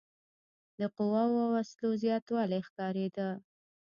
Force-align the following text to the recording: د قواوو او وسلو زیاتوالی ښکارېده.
د 0.79 0.81
قواوو 0.95 1.37
او 1.45 1.51
وسلو 1.55 1.89
زیاتوالی 2.03 2.59
ښکارېده. 2.67 3.29